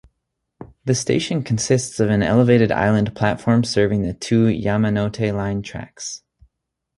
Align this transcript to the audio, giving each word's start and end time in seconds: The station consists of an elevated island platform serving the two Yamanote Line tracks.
The 0.85 0.95
station 0.95 1.43
consists 1.43 1.99
of 1.99 2.09
an 2.09 2.23
elevated 2.23 2.71
island 2.71 3.15
platform 3.15 3.63
serving 3.63 4.01
the 4.01 4.15
two 4.15 4.45
Yamanote 4.47 5.31
Line 5.31 5.61
tracks. 5.61 6.23